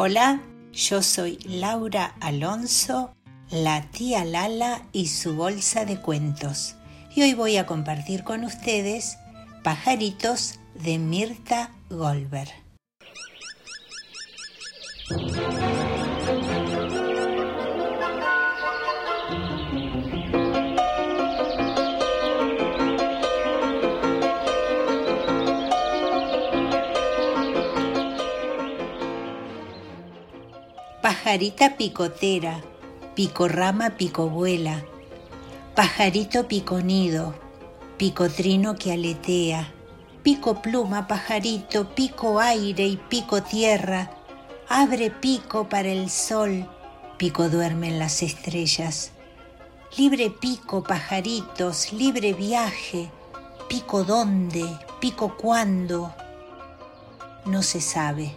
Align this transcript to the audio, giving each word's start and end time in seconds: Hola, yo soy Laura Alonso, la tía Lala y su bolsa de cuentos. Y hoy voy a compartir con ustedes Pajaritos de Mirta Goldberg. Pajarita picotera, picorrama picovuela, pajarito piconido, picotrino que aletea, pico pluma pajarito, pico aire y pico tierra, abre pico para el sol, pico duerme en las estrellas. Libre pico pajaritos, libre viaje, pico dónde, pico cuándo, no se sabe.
Hola, 0.00 0.40
yo 0.72 1.02
soy 1.02 1.40
Laura 1.44 2.14
Alonso, 2.20 3.16
la 3.50 3.82
tía 3.90 4.24
Lala 4.24 4.86
y 4.92 5.08
su 5.08 5.34
bolsa 5.34 5.86
de 5.86 6.00
cuentos. 6.00 6.76
Y 7.16 7.22
hoy 7.22 7.34
voy 7.34 7.56
a 7.56 7.66
compartir 7.66 8.22
con 8.22 8.44
ustedes 8.44 9.18
Pajaritos 9.64 10.60
de 10.84 10.98
Mirta 10.98 11.72
Goldberg. 11.90 12.67
Pajarita 31.08 31.78
picotera, 31.78 32.60
picorrama 33.14 33.96
picovuela, 33.96 34.84
pajarito 35.74 36.46
piconido, 36.48 37.34
picotrino 37.96 38.74
que 38.74 38.92
aletea, 38.92 39.72
pico 40.22 40.60
pluma 40.60 41.06
pajarito, 41.06 41.94
pico 41.94 42.40
aire 42.40 42.86
y 42.86 42.98
pico 42.98 43.42
tierra, 43.42 44.10
abre 44.68 45.10
pico 45.10 45.66
para 45.66 45.88
el 45.88 46.10
sol, 46.10 46.68
pico 47.16 47.48
duerme 47.48 47.88
en 47.88 47.98
las 47.98 48.22
estrellas. 48.22 49.12
Libre 49.96 50.28
pico 50.28 50.82
pajaritos, 50.82 51.90
libre 51.90 52.34
viaje, 52.34 53.10
pico 53.66 54.04
dónde, 54.04 54.66
pico 55.00 55.38
cuándo, 55.38 56.14
no 57.46 57.62
se 57.62 57.80
sabe. 57.80 58.36